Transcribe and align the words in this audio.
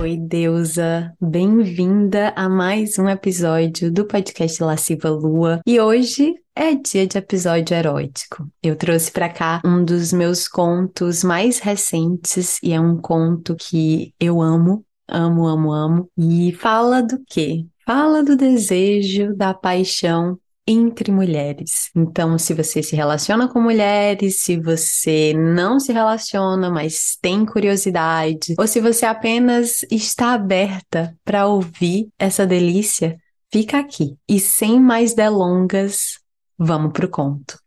Oi, 0.00 0.16
deusa! 0.16 1.14
Bem-vinda 1.20 2.32
a 2.34 2.48
mais 2.48 2.98
um 2.98 3.06
episódio 3.06 3.92
do 3.92 4.06
podcast 4.06 4.62
Lasciva 4.62 5.10
Lua. 5.10 5.60
E 5.66 5.78
hoje 5.78 6.36
é 6.56 6.74
dia 6.74 7.06
de 7.06 7.18
episódio 7.18 7.76
erótico. 7.76 8.48
Eu 8.62 8.76
trouxe 8.76 9.12
para 9.12 9.28
cá 9.28 9.60
um 9.62 9.84
dos 9.84 10.10
meus 10.10 10.48
contos 10.48 11.22
mais 11.22 11.58
recentes 11.58 12.58
e 12.62 12.72
é 12.72 12.80
um 12.80 12.96
conto 12.96 13.54
que 13.54 14.14
eu 14.18 14.40
amo, 14.40 14.82
amo, 15.06 15.46
amo, 15.46 15.70
amo. 15.70 16.10
E 16.16 16.50
fala 16.54 17.02
do 17.02 17.22
quê? 17.26 17.66
Fala 17.84 18.22
do 18.22 18.38
desejo, 18.38 19.36
da 19.36 19.52
paixão 19.52 20.38
entre 20.70 21.10
mulheres. 21.10 21.90
Então, 21.96 22.38
se 22.38 22.54
você 22.54 22.82
se 22.82 22.94
relaciona 22.94 23.48
com 23.48 23.60
mulheres, 23.60 24.40
se 24.42 24.56
você 24.56 25.34
não 25.34 25.80
se 25.80 25.92
relaciona, 25.92 26.70
mas 26.70 27.18
tem 27.20 27.44
curiosidade, 27.44 28.54
ou 28.58 28.66
se 28.66 28.80
você 28.80 29.04
apenas 29.04 29.84
está 29.90 30.32
aberta 30.32 31.16
para 31.24 31.46
ouvir 31.46 32.08
essa 32.18 32.46
delícia, 32.46 33.16
fica 33.52 33.78
aqui. 33.78 34.16
E 34.28 34.38
sem 34.38 34.78
mais 34.78 35.14
delongas, 35.14 36.20
vamos 36.56 36.92
pro 36.92 37.08
conto. 37.08 37.58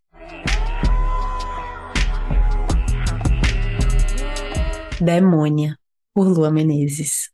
Demônia, 5.01 5.77
por 6.13 6.27
Lua 6.27 6.49
Menezes. 6.49 7.29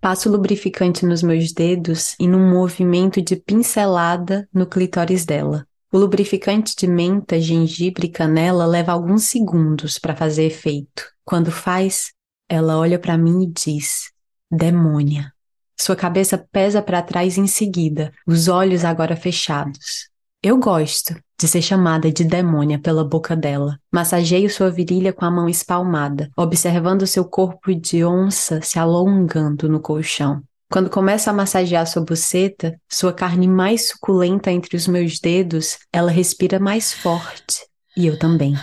Passo 0.00 0.30
lubrificante 0.30 1.04
nos 1.04 1.22
meus 1.22 1.52
dedos 1.52 2.16
e 2.18 2.26
num 2.26 2.50
movimento 2.50 3.20
de 3.20 3.36
pincelada 3.36 4.48
no 4.52 4.66
clitóris 4.66 5.26
dela. 5.26 5.66
O 5.92 5.98
lubrificante 5.98 6.74
de 6.74 6.86
menta, 6.86 7.38
gengibre 7.38 8.06
e 8.06 8.10
canela 8.10 8.64
leva 8.64 8.92
alguns 8.92 9.24
segundos 9.24 9.98
para 9.98 10.16
fazer 10.16 10.44
efeito. 10.44 11.04
Quando 11.22 11.50
faz, 11.50 12.12
ela 12.48 12.78
olha 12.78 12.98
para 12.98 13.18
mim 13.18 13.42
e 13.42 13.46
diz: 13.46 14.10
Demônia. 14.50 15.32
Sua 15.78 15.96
cabeça 15.96 16.38
pesa 16.50 16.80
para 16.80 17.02
trás 17.02 17.36
em 17.36 17.46
seguida, 17.46 18.12
os 18.26 18.48
olhos 18.48 18.84
agora 18.84 19.16
fechados. 19.16 20.09
Eu 20.42 20.56
gosto 20.56 21.14
de 21.38 21.46
ser 21.46 21.60
chamada 21.60 22.10
de 22.10 22.24
demônia 22.24 22.78
pela 22.78 23.04
boca 23.04 23.36
dela. 23.36 23.78
Massageio 23.92 24.48
sua 24.48 24.70
virilha 24.70 25.12
com 25.12 25.26
a 25.26 25.30
mão 25.30 25.50
espalmada, 25.50 26.30
observando 26.34 27.06
seu 27.06 27.26
corpo 27.26 27.74
de 27.74 28.02
onça 28.02 28.58
se 28.62 28.78
alongando 28.78 29.68
no 29.68 29.80
colchão. 29.80 30.42
Quando 30.72 30.88
começo 30.88 31.28
a 31.28 31.34
massagear 31.34 31.86
sua 31.86 32.02
buceta, 32.02 32.80
sua 32.88 33.12
carne 33.12 33.46
mais 33.46 33.88
suculenta 33.88 34.50
entre 34.50 34.78
os 34.78 34.88
meus 34.88 35.20
dedos, 35.20 35.78
ela 35.92 36.10
respira 36.10 36.58
mais 36.58 36.90
forte. 36.90 37.66
E 37.94 38.06
eu 38.06 38.18
também. 38.18 38.54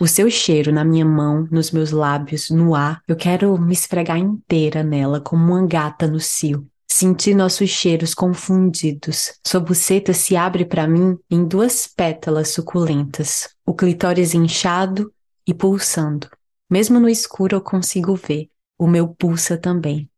O 0.00 0.08
seu 0.08 0.28
cheiro 0.28 0.72
na 0.72 0.82
minha 0.82 1.04
mão, 1.04 1.46
nos 1.48 1.70
meus 1.70 1.92
lábios, 1.92 2.50
no 2.50 2.74
ar, 2.74 3.02
eu 3.06 3.14
quero 3.14 3.56
me 3.56 3.72
esfregar 3.72 4.18
inteira 4.18 4.82
nela 4.82 5.20
como 5.20 5.52
uma 5.52 5.64
gata 5.64 6.08
no 6.08 6.18
cio. 6.18 6.66
Senti 6.92 7.34
nossos 7.34 7.70
cheiros 7.70 8.14
confundidos. 8.14 9.38
Sua 9.46 9.60
buceta 9.60 10.12
se 10.12 10.36
abre 10.36 10.64
para 10.64 10.88
mim 10.88 11.16
em 11.30 11.46
duas 11.46 11.86
pétalas 11.86 12.48
suculentas, 12.48 13.54
o 13.64 13.72
clitóris 13.72 14.34
inchado 14.34 15.10
e 15.46 15.54
pulsando. 15.54 16.28
Mesmo 16.68 16.98
no 16.98 17.08
escuro 17.08 17.56
eu 17.56 17.60
consigo 17.60 18.16
ver. 18.16 18.50
O 18.76 18.88
meu 18.88 19.06
pulsa 19.06 19.56
também. 19.56 20.10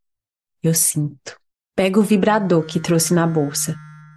Eu 0.63 0.73
sinto. 0.73 1.37
Pego 1.75 1.99
o 1.99 2.03
vibrador 2.03 2.65
que 2.65 2.79
trouxe 2.79 3.13
na 3.13 3.27
bolsa. 3.27 3.75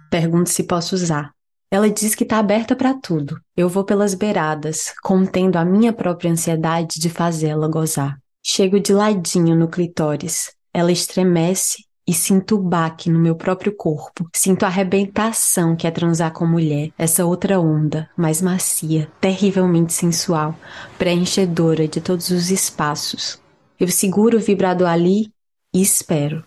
Pergunto 0.09 0.49
se 0.49 0.63
posso 0.63 0.95
usar. 0.95 1.31
Ela 1.69 1.89
diz 1.89 2.15
que 2.15 2.23
está 2.23 2.39
aberta 2.39 2.75
para 2.75 2.93
tudo. 2.99 3.39
Eu 3.55 3.69
vou 3.69 3.83
pelas 3.83 4.13
beiradas, 4.13 4.93
contendo 5.03 5.57
a 5.57 5.65
minha 5.65 5.93
própria 5.93 6.31
ansiedade 6.31 6.99
de 6.99 7.09
fazê-la 7.09 7.67
gozar. 7.67 8.17
Chego 8.43 8.79
de 8.79 8.93
ladinho 8.93 9.55
no 9.55 9.67
clitóris. 9.67 10.51
Ela 10.73 10.91
estremece 10.91 11.86
e 12.07 12.13
sinto 12.13 12.55
o 12.55 12.59
baque 12.59 13.09
no 13.09 13.19
meu 13.19 13.35
próprio 13.35 13.75
corpo. 13.75 14.29
Sinto 14.33 14.63
a 14.63 14.67
arrebentação 14.67 15.75
que 15.75 15.85
é 15.85 15.91
transar 15.91 16.31
com 16.31 16.47
mulher, 16.47 16.91
essa 16.97 17.25
outra 17.25 17.59
onda, 17.59 18.09
mais 18.15 18.41
macia, 18.41 19.09
terrivelmente 19.19 19.91
sensual, 19.91 20.55
preenchedora 20.97 21.85
de 21.85 21.99
todos 21.99 22.29
os 22.29 22.49
espaços. 22.49 23.37
Eu 23.77 23.89
seguro 23.89 24.37
o 24.37 24.41
vibrador 24.41 24.87
ali 24.87 25.29
e 25.73 25.81
espero. 25.81 26.43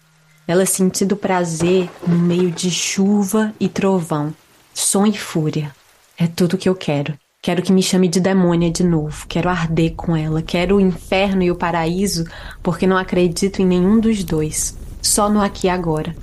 Ela 0.48 0.64
sentindo 0.64 1.14
prazer 1.14 1.90
no 2.06 2.18
meio 2.18 2.50
de 2.50 2.70
chuva 2.70 3.54
e 3.60 3.68
trovão, 3.68 4.34
som 4.72 5.06
e 5.06 5.12
fúria. 5.12 5.70
É 6.16 6.26
tudo 6.26 6.58
que 6.58 6.68
eu 6.68 6.74
quero. 6.74 7.16
Quero 7.42 7.62
que 7.62 7.72
me 7.72 7.82
chame 7.82 8.08
de 8.08 8.20
demônia 8.20 8.70
de 8.70 8.82
novo. 8.82 9.26
Quero 9.26 9.48
arder 9.48 9.94
com 9.94 10.14
ela. 10.14 10.42
Quero 10.42 10.76
o 10.76 10.80
inferno 10.80 11.42
e 11.42 11.50
o 11.50 11.56
paraíso, 11.56 12.24
porque 12.62 12.86
não 12.86 12.96
acredito 12.96 13.62
em 13.62 13.66
nenhum 13.66 13.98
dos 13.98 14.24
dois 14.24 14.79
só 15.02 15.28
no 15.28 15.40
aqui 15.40 15.66
e 15.66 15.70
agora. 15.70 16.14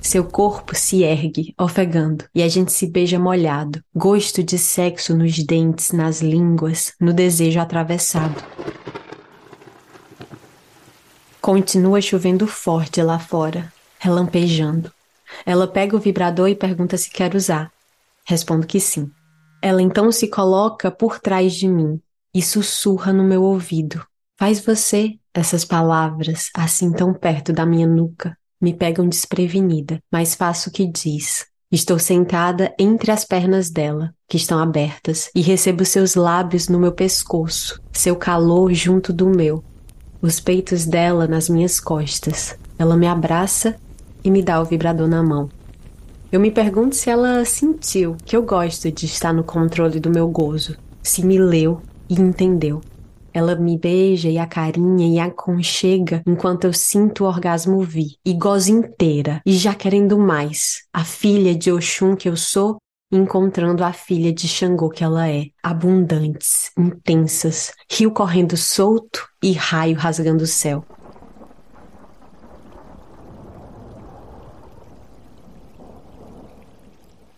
Seu 0.00 0.24
corpo 0.24 0.74
se 0.74 1.02
ergue, 1.02 1.52
ofegando, 1.58 2.24
e 2.32 2.42
a 2.42 2.48
gente 2.48 2.70
se 2.70 2.86
beija 2.86 3.18
molhado. 3.18 3.82
Gosto 3.94 4.42
de 4.42 4.56
sexo 4.56 5.16
nos 5.16 5.36
dentes, 5.38 5.90
nas 5.90 6.22
línguas, 6.22 6.94
no 7.00 7.12
desejo 7.12 7.58
atravessado. 7.58 8.40
Continua 11.40 12.00
chovendo 12.00 12.46
forte 12.46 13.02
lá 13.02 13.18
fora, 13.18 13.72
relampejando. 13.98 14.92
Ela 15.44 15.66
pega 15.66 15.96
o 15.96 16.00
vibrador 16.00 16.48
e 16.48 16.54
pergunta 16.54 16.96
se 16.96 17.10
quer 17.10 17.34
usar. 17.34 17.72
Respondo 18.24 18.66
que 18.66 18.78
sim. 18.78 19.10
Ela 19.60 19.82
então 19.82 20.12
se 20.12 20.28
coloca 20.28 20.90
por 20.90 21.18
trás 21.18 21.54
de 21.54 21.66
mim 21.66 22.00
e 22.32 22.42
sussurra 22.42 23.12
no 23.12 23.24
meu 23.24 23.42
ouvido. 23.42 24.06
Faz 24.38 24.60
você, 24.64 25.18
essas 25.40 25.64
palavras, 25.64 26.50
assim 26.54 26.92
tão 26.92 27.12
perto 27.12 27.52
da 27.52 27.66
minha 27.66 27.86
nuca, 27.86 28.36
me 28.60 28.72
pegam 28.72 29.08
desprevenida, 29.08 30.00
mas 30.10 30.34
faço 30.34 30.68
o 30.68 30.72
que 30.72 30.86
diz. 30.86 31.46
Estou 31.70 31.98
sentada 31.98 32.72
entre 32.78 33.10
as 33.10 33.24
pernas 33.24 33.70
dela, 33.70 34.14
que 34.28 34.36
estão 34.36 34.58
abertas, 34.58 35.30
e 35.34 35.42
recebo 35.42 35.84
seus 35.84 36.14
lábios 36.14 36.68
no 36.68 36.78
meu 36.78 36.92
pescoço, 36.92 37.80
seu 37.92 38.14
calor 38.14 38.72
junto 38.72 39.12
do 39.12 39.28
meu, 39.28 39.64
os 40.22 40.40
peitos 40.40 40.86
dela 40.86 41.26
nas 41.26 41.48
minhas 41.48 41.80
costas. 41.80 42.56
Ela 42.78 42.96
me 42.96 43.06
abraça 43.06 43.76
e 44.22 44.30
me 44.30 44.42
dá 44.42 44.60
o 44.60 44.64
vibrador 44.64 45.08
na 45.08 45.22
mão. 45.22 45.48
Eu 46.30 46.40
me 46.40 46.50
pergunto 46.50 46.96
se 46.96 47.10
ela 47.10 47.44
sentiu 47.44 48.16
que 48.24 48.36
eu 48.36 48.42
gosto 48.42 48.90
de 48.90 49.06
estar 49.06 49.32
no 49.32 49.44
controle 49.44 50.00
do 50.00 50.10
meu 50.10 50.28
gozo, 50.28 50.76
se 51.02 51.24
me 51.24 51.38
leu 51.38 51.80
e 52.08 52.14
entendeu. 52.20 52.80
Ela 53.36 53.54
me 53.54 53.76
beija 53.76 54.30
e 54.30 54.38
acarinha 54.38 55.06
e 55.06 55.20
aconchega 55.20 56.22
enquanto 56.26 56.64
eu 56.64 56.72
sinto 56.72 57.22
o 57.22 57.26
orgasmo 57.26 57.82
vir 57.82 58.16
e 58.24 58.32
gozo 58.32 58.72
inteira 58.72 59.42
e 59.44 59.52
já 59.52 59.74
querendo 59.74 60.18
mais. 60.18 60.84
A 60.90 61.04
filha 61.04 61.54
de 61.54 61.70
Oxum 61.70 62.16
que 62.16 62.30
eu 62.30 62.34
sou 62.34 62.78
encontrando 63.12 63.84
a 63.84 63.92
filha 63.92 64.32
de 64.32 64.48
Xangô 64.48 64.88
que 64.88 65.04
ela 65.04 65.28
é, 65.28 65.48
abundantes, 65.62 66.70
intensas, 66.78 67.72
rio 67.92 68.10
correndo 68.10 68.56
solto 68.56 69.28
e 69.42 69.52
raio 69.52 69.98
rasgando 69.98 70.44
o 70.44 70.46
céu. 70.46 70.82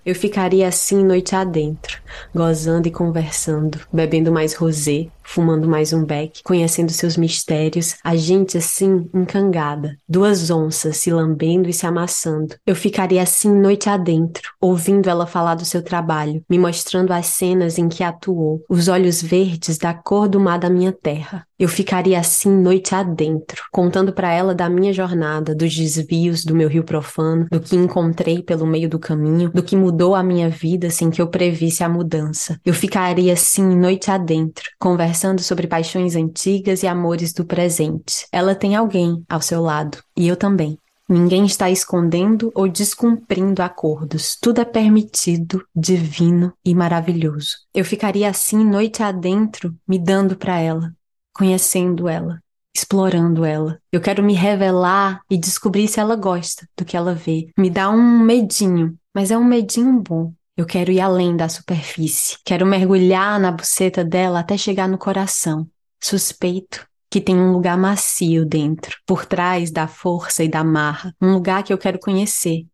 Eu 0.09 0.15
ficaria 0.15 0.67
assim 0.67 1.05
noite 1.05 1.37
adentro, 1.37 2.01
gozando 2.35 2.89
e 2.89 2.91
conversando, 2.91 3.79
bebendo 3.93 4.33
mais 4.33 4.55
rosé, 4.55 5.09
fumando 5.23 5.69
mais 5.69 5.93
um 5.93 6.03
beck, 6.03 6.43
conhecendo 6.43 6.91
seus 6.91 7.19
mistérios, 7.19 7.97
a 8.03 8.17
gente 8.17 8.57
assim 8.57 9.07
encangada, 9.13 9.99
duas 10.09 10.51
onças 10.51 10.97
se 10.97 11.11
lambendo 11.11 11.69
e 11.69 11.75
se 11.75 11.87
amassando. 11.87 12.55
Eu 12.67 12.75
ficaria 12.75 13.23
assim 13.23 13.53
noite 13.53 13.91
adentro, 13.91 14.51
ouvindo 14.59 15.11
ela 15.11 15.27
falar 15.27 15.57
do 15.57 15.67
seu 15.67 15.83
trabalho, 15.83 16.43
me 16.49 16.59
mostrando 16.59 17.13
as 17.13 17.27
cenas 17.27 17.77
em 17.77 17.87
que 17.87 18.03
atuou, 18.03 18.65
os 18.67 18.89
olhos 18.89 19.21
verdes 19.21 19.77
da 19.77 19.93
cor 19.93 20.27
do 20.27 20.41
mar 20.41 20.59
da 20.59 20.71
minha 20.71 20.91
terra. 20.91 21.47
Eu 21.59 21.69
ficaria 21.69 22.21
assim 22.21 22.51
noite 22.51 22.95
adentro, 22.95 23.65
contando 23.73 24.13
para 24.13 24.33
ela 24.33 24.55
da 24.55 24.71
minha 24.71 24.93
jornada, 24.93 25.57
dos 25.57 25.75
desvios 25.75 26.45
do 26.45 26.55
meu 26.55 26.69
rio 26.69 26.85
profano, 26.85 27.49
do 27.51 27.59
que 27.59 27.75
encontrei 27.75 28.41
pelo 28.43 28.65
meio 28.65 28.89
do 28.89 28.99
caminho, 28.99 29.51
do 29.51 29.63
que 29.63 29.75
mudou 29.75 30.15
a 30.15 30.23
minha 30.23 30.49
vida 30.49 30.89
sem 30.89 31.11
que 31.11 31.21
eu 31.21 31.27
previsse 31.27 31.83
a 31.83 31.89
mudança. 31.89 32.61
Eu 32.65 32.73
ficaria 32.73 33.33
assim 33.33 33.77
noite 33.77 34.09
adentro, 34.09 34.71
conversando 34.79 35.43
sobre 35.43 35.67
paixões 35.67 36.15
antigas 36.15 36.85
e 36.85 36.87
amores 36.87 37.33
do 37.33 37.45
presente. 37.45 38.27
Ela 38.31 38.55
tem 38.55 38.77
alguém 38.77 39.25
ao 39.29 39.43
seu 39.43 39.61
lado, 39.61 39.99
e 40.17 40.29
eu 40.29 40.37
também. 40.37 40.79
Ninguém 41.11 41.47
está 41.47 41.71
escondendo 41.71 42.53
ou 42.55 42.69
descumprindo 42.69 43.63
acordos. 43.63 44.37
Tudo 44.39 44.61
é 44.61 44.65
permitido, 44.65 45.65
divino 45.75 46.53
e 46.63 46.75
maravilhoso. 46.75 47.57
Eu 47.75 47.83
ficaria 47.83 48.29
assim 48.29 48.63
noite 48.63 49.03
adentro, 49.03 49.75
me 49.89 49.99
dando 49.99 50.37
para 50.37 50.61
ela, 50.61 50.93
conhecendo 51.39 52.09
ela, 52.09 52.43
explorando 52.77 53.45
ela. 53.45 53.81
Eu 53.93 54.01
quero 54.01 54.25
me 54.25 54.35
revelar 54.35 55.21
e 55.31 55.39
descobrir 55.39 55.87
se 55.87 56.01
ela 56.01 56.17
gosta 56.17 56.69
do 56.77 56.85
que 56.85 56.97
ela 56.97 57.15
vê. 57.15 57.49
Me 57.57 57.71
dá 57.71 57.89
um 57.89 58.19
medinho, 58.19 58.99
mas 59.15 59.31
é 59.31 59.39
um 59.39 59.45
medinho 59.45 60.01
bom. 60.01 60.33
Eu 60.57 60.67
quero 60.67 60.91
ir 60.91 61.01
além 61.01 61.37
da 61.37 61.49
superfície. 61.49 62.37
Quero 62.45 62.67
mergulhar 62.67 63.39
na 63.39 63.53
buceta 63.53 64.05
dela 64.05 64.41
até 64.41 64.59
chegar 64.59 64.89
no 64.89 64.99
coração. 64.99 65.69
Suspeito 66.03 66.85
que 67.09 67.21
tem 67.21 67.37
um 67.37 67.53
lugar 67.53 67.79
macio 67.79 68.45
dentro, 68.45 68.99
por 69.07 69.25
trás 69.25 69.71
da 69.71 69.87
força 69.87 70.43
e 70.43 70.49
da 70.49 70.63
marra, 70.63 71.15
um 71.23 71.33
lugar 71.33 71.63
que 71.63 71.73
eu 71.73 71.79
quero 71.79 71.99
conhecer. 71.99 72.67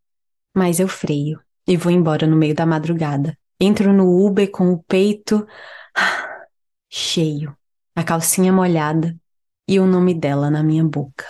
Mas 0.56 0.80
eu 0.80 0.88
freio 0.88 1.38
e 1.68 1.76
vou 1.76 1.92
embora 1.92 2.26
no 2.26 2.34
meio 2.34 2.54
da 2.54 2.64
madrugada. 2.64 3.36
Entro 3.60 3.92
no 3.92 4.26
Uber 4.26 4.50
com 4.50 4.72
o 4.72 4.82
peito 4.82 5.46
cheio, 6.90 7.54
a 7.94 8.04
calcinha 8.04 8.52
molhada 8.52 9.16
e 9.68 9.80
o 9.80 9.86
nome 9.86 10.14
dela 10.14 10.50
na 10.50 10.62
minha 10.62 10.84
boca. 10.84 11.24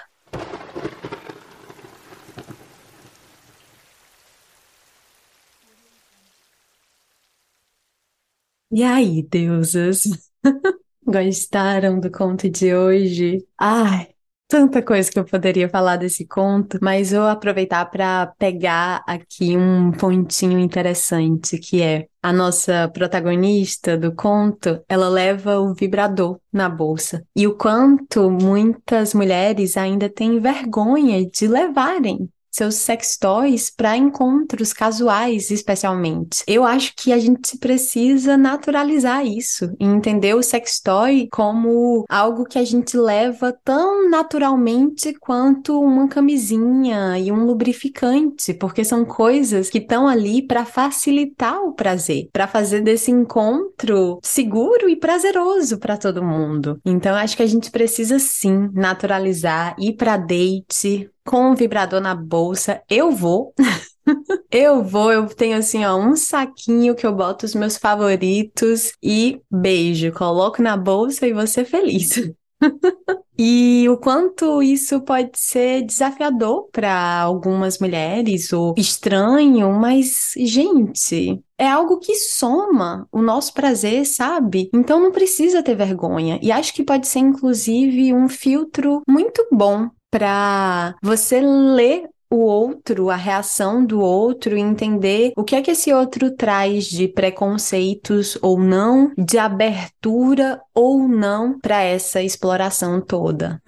E 8.70 8.82
aí, 8.82 9.22
deusas? 9.22 10.02
Gostaram 11.04 12.00
do 12.00 12.10
conto 12.10 12.48
de 12.50 12.74
hoje? 12.74 13.46
Ai, 13.58 14.13
tanta 14.48 14.82
coisa 14.82 15.10
que 15.10 15.18
eu 15.18 15.24
poderia 15.24 15.68
falar 15.68 15.96
desse 15.96 16.26
conto, 16.26 16.78
mas 16.80 17.12
vou 17.12 17.26
aproveitar 17.26 17.84
para 17.86 18.32
pegar 18.38 19.02
aqui 19.06 19.56
um 19.56 19.92
pontinho 19.92 20.58
interessante, 20.58 21.58
que 21.58 21.82
é 21.82 22.06
a 22.22 22.32
nossa 22.32 22.88
protagonista 22.88 23.98
do 23.98 24.14
conto, 24.14 24.82
ela 24.88 25.08
leva 25.08 25.58
o 25.58 25.74
vibrador 25.74 26.38
na 26.52 26.68
bolsa. 26.68 27.22
E 27.36 27.46
o 27.46 27.54
quanto 27.54 28.30
muitas 28.30 29.12
mulheres 29.12 29.76
ainda 29.76 30.08
têm 30.08 30.40
vergonha 30.40 31.28
de 31.28 31.46
levarem 31.46 32.30
seus 32.54 32.76
sex 32.76 33.16
toys 33.16 33.68
para 33.68 33.96
encontros 33.96 34.72
casuais, 34.72 35.50
especialmente. 35.50 36.44
Eu 36.46 36.62
acho 36.64 36.94
que 36.96 37.12
a 37.12 37.18
gente 37.18 37.58
precisa 37.58 38.36
naturalizar 38.36 39.26
isso 39.26 39.74
e 39.80 39.84
entender 39.84 40.34
o 40.34 40.42
sex 40.42 40.80
toy 40.80 41.28
como 41.32 42.04
algo 42.08 42.44
que 42.44 42.58
a 42.58 42.64
gente 42.64 42.96
leva 42.96 43.52
tão 43.64 44.08
naturalmente 44.08 45.12
quanto 45.14 45.80
uma 45.80 46.06
camisinha 46.06 47.18
e 47.18 47.32
um 47.32 47.44
lubrificante, 47.44 48.54
porque 48.54 48.84
são 48.84 49.04
coisas 49.04 49.68
que 49.68 49.78
estão 49.78 50.06
ali 50.06 50.46
para 50.46 50.64
facilitar 50.64 51.60
o 51.60 51.72
prazer, 51.72 52.28
para 52.32 52.46
fazer 52.46 52.82
desse 52.82 53.10
encontro 53.10 54.20
seguro 54.22 54.88
e 54.88 54.94
prazeroso 54.94 55.78
para 55.78 55.96
todo 55.96 56.22
mundo. 56.22 56.78
Então 56.84 57.16
acho 57.16 57.36
que 57.36 57.42
a 57.42 57.48
gente 57.48 57.70
precisa 57.72 58.20
sim 58.20 58.68
naturalizar 58.72 59.74
ir 59.78 59.94
para 59.94 60.16
date, 60.16 61.10
com 61.24 61.50
um 61.50 61.54
vibrador 61.54 62.00
na 62.00 62.14
bolsa, 62.14 62.82
eu 62.88 63.10
vou. 63.10 63.54
eu 64.50 64.82
vou, 64.82 65.12
eu 65.12 65.26
tenho 65.26 65.56
assim, 65.56 65.84
ó, 65.84 65.96
um 65.96 66.14
saquinho 66.16 66.94
que 66.94 67.06
eu 67.06 67.14
boto 67.14 67.46
os 67.46 67.54
meus 67.54 67.76
favoritos 67.76 68.92
e 69.02 69.40
beijo, 69.50 70.12
coloco 70.12 70.62
na 70.62 70.76
bolsa 70.76 71.26
e 71.26 71.46
ser 71.46 71.64
feliz. 71.64 72.10
E 73.36 73.88
o 73.88 73.96
quanto 73.96 74.62
isso 74.62 75.00
pode 75.00 75.32
ser 75.34 75.82
desafiador 75.82 76.68
para 76.70 77.20
algumas 77.20 77.80
mulheres 77.80 78.52
ou 78.52 78.74
estranho, 78.78 79.72
mas, 79.72 80.32
gente, 80.36 81.42
é 81.58 81.68
algo 81.68 81.98
que 81.98 82.14
soma 82.14 83.08
o 83.10 83.20
nosso 83.20 83.52
prazer, 83.52 84.06
sabe? 84.06 84.70
Então 84.72 85.00
não 85.00 85.10
precisa 85.10 85.64
ter 85.64 85.74
vergonha. 85.74 86.38
E 86.40 86.52
acho 86.52 86.72
que 86.72 86.84
pode 86.84 87.08
ser, 87.08 87.18
inclusive, 87.18 88.14
um 88.14 88.28
filtro 88.28 89.02
muito 89.08 89.44
bom 89.50 89.90
para 90.14 90.94
você 91.02 91.40
ler 91.40 92.08
o 92.30 92.36
outro, 92.36 93.10
a 93.10 93.16
reação 93.16 93.84
do 93.84 94.00
outro 94.00 94.56
entender 94.56 95.32
o 95.36 95.42
que 95.42 95.56
é 95.56 95.60
que 95.60 95.72
esse 95.72 95.92
outro 95.92 96.30
traz 96.30 96.84
de 96.84 97.08
preconceitos 97.08 98.38
ou 98.40 98.56
não, 98.56 99.12
de 99.18 99.38
abertura 99.38 100.60
ou 100.72 101.08
não 101.08 101.58
para 101.58 101.82
essa 101.82 102.22
exploração 102.22 103.00
toda. 103.00 103.60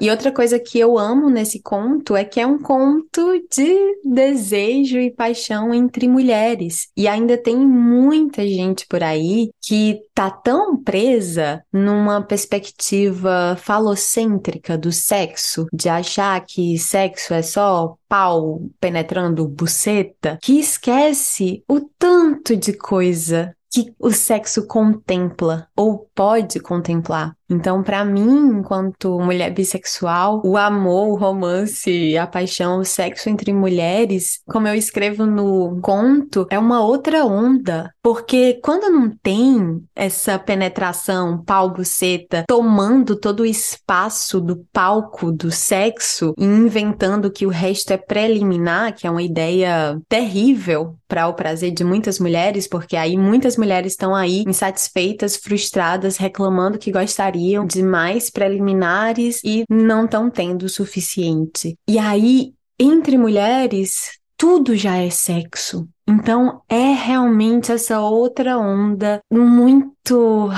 E 0.00 0.10
outra 0.10 0.30
coisa 0.30 0.58
que 0.58 0.78
eu 0.78 0.98
amo 0.98 1.30
nesse 1.30 1.60
conto 1.62 2.14
é 2.14 2.24
que 2.24 2.38
é 2.38 2.46
um 2.46 2.58
conto 2.58 3.40
de 3.50 4.00
desejo 4.04 4.98
e 4.98 5.10
paixão 5.10 5.72
entre 5.72 6.06
mulheres. 6.06 6.88
E 6.96 7.08
ainda 7.08 7.38
tem 7.38 7.56
muita 7.56 8.46
gente 8.46 8.86
por 8.86 9.02
aí 9.02 9.50
que 9.62 10.00
tá 10.14 10.30
tão 10.30 10.76
presa 10.76 11.62
numa 11.72 12.22
perspectiva 12.22 13.56
falocêntrica 13.58 14.76
do 14.76 14.92
sexo, 14.92 15.66
de 15.72 15.88
achar 15.88 16.44
que 16.44 16.78
sexo 16.78 17.32
é 17.32 17.42
só 17.42 17.96
pau 18.08 18.62
penetrando 18.78 19.48
buceta, 19.48 20.38
que 20.42 20.58
esquece 20.58 21.62
o 21.68 21.80
tanto 21.98 22.54
de 22.54 22.72
coisa 22.74 23.56
que 23.72 23.92
o 23.98 24.10
sexo 24.10 24.66
contempla 24.66 25.68
ou 25.76 26.08
pode 26.14 26.60
contemplar. 26.60 27.36
Então, 27.48 27.82
para 27.82 28.04
mim, 28.04 28.58
enquanto 28.58 29.20
mulher 29.20 29.50
bissexual, 29.52 30.42
o 30.44 30.56
amor, 30.56 31.08
o 31.08 31.14
romance, 31.14 32.16
a 32.18 32.26
paixão, 32.26 32.80
o 32.80 32.84
sexo 32.84 33.28
entre 33.28 33.52
mulheres, 33.52 34.40
como 34.46 34.66
eu 34.66 34.74
escrevo 34.74 35.24
no 35.24 35.78
conto, 35.80 36.46
é 36.50 36.58
uma 36.58 36.82
outra 36.82 37.24
onda. 37.24 37.90
Porque 38.02 38.58
quando 38.62 38.90
não 38.90 39.10
tem 39.22 39.80
essa 39.94 40.38
penetração 40.38 41.42
pau-buceta 41.44 42.44
tomando 42.48 43.16
todo 43.16 43.40
o 43.40 43.46
espaço 43.46 44.40
do 44.40 44.64
palco 44.72 45.30
do 45.30 45.50
sexo 45.50 46.34
e 46.36 46.44
inventando 46.44 47.30
que 47.30 47.46
o 47.46 47.50
resto 47.50 47.92
é 47.92 47.96
preliminar, 47.96 48.94
que 48.94 49.06
é 49.06 49.10
uma 49.10 49.22
ideia 49.22 49.98
terrível 50.08 50.96
para 51.08 51.28
o 51.28 51.34
prazer 51.34 51.70
de 51.70 51.84
muitas 51.84 52.18
mulheres, 52.18 52.66
porque 52.66 52.96
aí 52.96 53.16
muitas 53.16 53.56
mulheres 53.56 53.92
estão 53.92 54.14
aí 54.14 54.42
insatisfeitas, 54.46 55.36
frustradas, 55.36 56.16
reclamando 56.16 56.78
que 56.78 56.90
gostariam 56.90 57.35
gostariam 57.36 57.66
de 57.66 57.82
mais 57.82 58.30
preliminares 58.30 59.40
e 59.44 59.64
não 59.70 60.06
estão 60.06 60.30
tendo 60.30 60.64
o 60.64 60.68
suficiente. 60.68 61.76
E 61.88 61.98
aí, 61.98 62.52
entre 62.78 63.18
mulheres, 63.18 64.18
tudo 64.36 64.74
já 64.74 64.96
é 64.96 65.10
sexo. 65.10 65.86
Então, 66.08 66.62
é 66.68 66.92
realmente 66.92 67.72
essa 67.72 68.00
outra 68.00 68.58
onda 68.58 69.20
muito. 69.30 70.48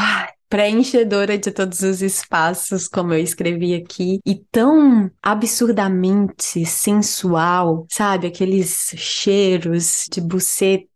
preenchedora 0.48 1.36
de 1.36 1.50
todos 1.50 1.82
os 1.82 2.00
espaços, 2.00 2.88
como 2.88 3.12
eu 3.12 3.20
escrevi 3.20 3.74
aqui, 3.74 4.18
e 4.26 4.34
tão 4.50 5.10
absurdamente 5.22 6.64
sensual, 6.64 7.86
sabe? 7.90 8.26
Aqueles 8.28 8.94
cheiros 8.96 10.06
de 10.10 10.22
buceta 10.22 10.87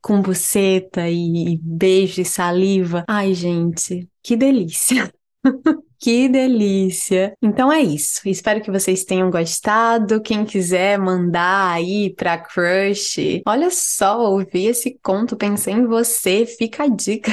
com 0.00 0.20
buceta 0.20 1.08
e 1.08 1.58
beijo 1.62 2.20
e 2.20 2.24
saliva. 2.24 3.04
Ai, 3.08 3.34
gente, 3.34 4.08
que 4.22 4.36
delícia! 4.36 5.12
Que 6.04 6.28
delícia! 6.28 7.32
Então 7.40 7.72
é 7.72 7.80
isso. 7.80 8.20
Espero 8.28 8.60
que 8.60 8.70
vocês 8.70 9.04
tenham 9.04 9.30
gostado. 9.30 10.20
Quem 10.20 10.44
quiser 10.44 10.98
mandar 10.98 11.72
aí 11.72 12.12
pra 12.14 12.36
crush, 12.36 13.40
olha 13.46 13.70
só, 13.70 14.20
ouvi 14.20 14.66
esse 14.66 14.98
conto, 15.02 15.34
pensei 15.34 15.72
em 15.72 15.86
você, 15.86 16.44
fica 16.44 16.82
a 16.82 16.88
dica. 16.88 17.32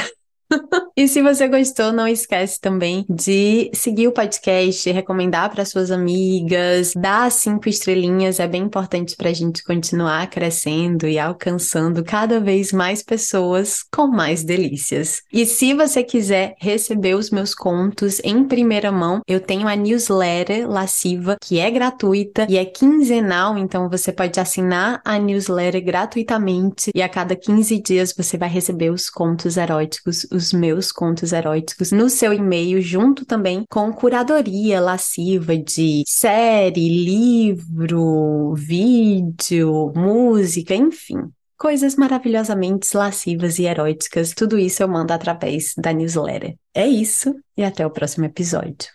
E 0.96 1.08
se 1.08 1.22
você 1.22 1.48
gostou, 1.48 1.92
não 1.92 2.08
esquece 2.08 2.60
também 2.60 3.06
de 3.10 3.70
seguir 3.74 4.08
o 4.08 4.12
podcast, 4.12 4.90
recomendar 4.92 5.50
para 5.50 5.66
suas 5.66 5.92
amigas, 5.92 6.94
dar 6.96 7.32
cinco 7.32 7.70
estrelinhas, 7.70 8.40
é 8.40 8.48
bem 8.48 8.64
importante 8.64 9.16
para 9.16 9.30
a 9.30 9.34
gente 9.34 9.64
continuar 9.64 10.30
crescendo 10.30 11.08
e 11.08 11.18
alcançando 11.18 12.04
cada 12.04 12.40
vez 12.40 12.72
mais 12.72 13.04
pessoas 13.04 13.84
com 13.92 14.08
mais 14.08 14.44
delícias. 14.44 15.22
E 15.32 15.46
se 15.46 15.74
você 15.74 16.04
quiser 16.04 16.56
receber 16.60 17.16
os 17.16 17.30
meus 17.30 17.54
contos 17.54 18.20
em 18.24 18.44
primeira 18.44 18.92
mão, 18.92 19.22
eu 19.28 19.40
tenho 19.40 19.68
a 19.68 19.76
newsletter 19.76 20.70
Lasciva, 20.70 21.38
que 21.42 21.60
é 21.60 21.70
gratuita 21.70 22.46
e 22.50 22.58
é 22.58 22.66
quinzenal, 22.66 23.58
então 23.58 23.90
você 23.90 24.12
pode 24.12 24.40
assinar 24.40 25.02
a 25.04 25.18
newsletter 25.18 25.84
gratuitamente 25.84 26.92
e 26.94 27.02
a 27.02 27.10
cada 27.10 27.36
15 27.36 27.82
dias 27.82 28.14
você 28.16 28.38
vai 28.38 28.50
receber 28.50 28.90
os 28.90 29.10
contos 29.10 29.58
eróticos, 29.58 30.26
os 30.32 30.41
meus 30.52 30.92
contos 30.92 31.34
eróticos 31.34 31.92
no 31.92 32.10
seu 32.10 32.34
e-mail, 32.34 32.82
junto 32.82 33.26
também 33.26 33.64
com 33.70 33.94
curadoria 33.94 34.82
lasciva 34.82 35.58
de 35.58 36.04
série, 36.08 36.90
livro, 36.90 38.54
vídeo, 38.56 39.92
música, 39.96 40.74
enfim 40.74 41.30
coisas 41.62 41.96
maravilhosamente 41.96 42.98
lascivas 42.98 43.60
e 43.60 43.66
eróticas, 43.66 44.34
tudo 44.34 44.58
isso 44.58 44.82
eu 44.82 44.88
mando 44.88 45.14
através 45.14 45.76
da 45.78 45.94
newsletter. 45.94 46.56
É 46.74 46.88
isso 46.88 47.36
e 47.56 47.64
até 47.64 47.86
o 47.86 47.92
próximo 47.92 48.26
episódio. 48.26 48.90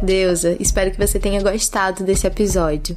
Deusa, 0.00 0.56
espero 0.60 0.92
que 0.92 1.04
você 1.04 1.18
tenha 1.18 1.42
gostado 1.42 2.04
desse 2.04 2.28
episódio. 2.28 2.96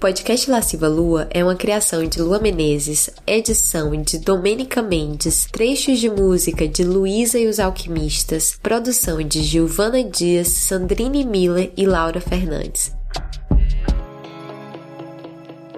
Podcast 0.00 0.50
Lasciva 0.50 0.88
Lua 0.88 1.28
é 1.30 1.44
uma 1.44 1.54
criação 1.54 2.06
de 2.06 2.22
Lua 2.22 2.38
Menezes, 2.38 3.10
edição 3.26 3.90
de 4.00 4.18
Domênica 4.18 4.80
Mendes, 4.80 5.46
trechos 5.52 5.98
de 5.98 6.08
música 6.08 6.66
de 6.66 6.82
Luísa 6.82 7.38
e 7.38 7.46
os 7.46 7.60
Alquimistas, 7.60 8.58
produção 8.62 9.18
de 9.18 9.42
Giovana 9.42 10.02
Dias, 10.02 10.48
Sandrine 10.48 11.22
Miller 11.22 11.70
e 11.76 11.84
Laura 11.84 12.18
Fernandes. 12.18 12.96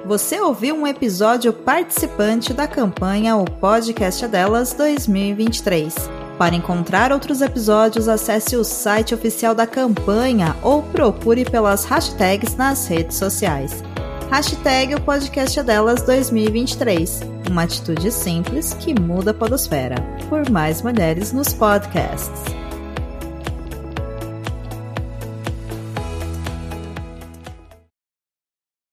Você 0.06 0.38
ouviu 0.38 0.76
um 0.76 0.86
episódio 0.86 1.52
participante 1.52 2.52
da 2.52 2.68
campanha 2.68 3.36
O 3.36 3.44
Podcast 3.44 4.28
Delas 4.28 4.72
2023. 4.72 5.96
Para 6.38 6.54
encontrar 6.54 7.10
outros 7.10 7.40
episódios, 7.40 8.06
acesse 8.06 8.54
o 8.54 8.62
site 8.62 9.16
oficial 9.16 9.52
da 9.52 9.66
campanha 9.66 10.54
ou 10.62 10.80
procure 10.80 11.44
pelas 11.44 11.84
hashtags 11.84 12.54
nas 12.54 12.86
redes 12.86 13.16
sociais. 13.16 13.82
Hashtag 14.32 14.94
o 14.94 15.00
podcast 15.02 15.60
é 15.60 15.62
delas 15.62 16.06
2023. 16.06 17.20
Uma 17.50 17.64
atitude 17.64 18.10
simples 18.10 18.72
que 18.72 18.98
muda 18.98 19.32
a 19.32 19.34
podosfera. 19.34 19.96
Por 20.30 20.48
mais 20.48 20.80
mulheres 20.80 21.34
nos 21.34 21.52
podcasts. 21.52 22.61